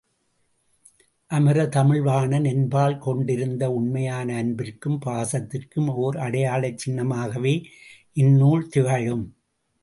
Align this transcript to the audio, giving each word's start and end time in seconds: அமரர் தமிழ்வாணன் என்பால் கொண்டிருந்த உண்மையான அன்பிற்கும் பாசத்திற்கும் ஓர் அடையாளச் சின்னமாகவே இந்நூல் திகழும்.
அமரர் 1.31 1.69
தமிழ்வாணன் 1.69 2.43
என்பால் 2.43 2.97
கொண்டிருந்த 2.97 3.69
உண்மையான 3.71 4.35
அன்பிற்கும் 4.35 4.97
பாசத்திற்கும் 5.05 5.91
ஓர் 5.97 6.17
அடையாளச் 6.17 6.81
சின்னமாகவே 6.85 7.55
இந்நூல் 8.13 8.67
திகழும். 8.67 9.25